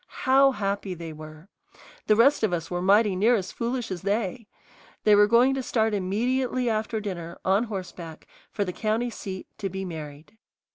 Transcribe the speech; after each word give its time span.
How 0.25 0.49
happy 0.53 0.95
they 0.95 1.13
were! 1.13 1.47
The 2.07 2.15
rest 2.15 2.41
of 2.41 2.53
us 2.53 2.71
were 2.71 2.81
mighty 2.81 3.15
near 3.15 3.35
as 3.35 3.51
foolish 3.51 3.91
as 3.91 4.01
they. 4.01 4.47
They 5.03 5.13
were 5.13 5.27
going 5.27 5.53
to 5.53 5.61
start 5.61 5.93
immediately 5.93 6.67
after 6.67 6.99
dinner, 6.99 7.37
on 7.45 7.65
horseback, 7.65 8.25
for 8.49 8.65
the 8.65 8.73
county 8.73 9.11
seat, 9.11 9.45
to 9.59 9.69
be 9.69 9.85
married. 9.85 10.35